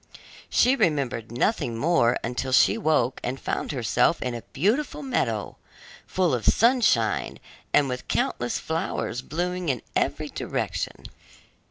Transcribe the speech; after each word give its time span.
She 0.49 0.75
remembered 0.75 1.31
nothing 1.31 1.77
more 1.77 2.17
until 2.23 2.51
she 2.51 2.73
awoke 2.73 3.19
and 3.23 3.39
found 3.39 3.71
herself 3.71 4.19
in 4.19 4.33
a 4.33 4.41
beautiful 4.51 5.03
meadow, 5.03 5.57
full 6.07 6.33
of 6.33 6.43
sunshine, 6.43 7.37
and 7.71 7.87
with 7.87 8.07
countless 8.07 8.57
flowers 8.57 9.21
blooming 9.21 9.69
in 9.69 9.83
every 9.95 10.29
direction. 10.29 11.03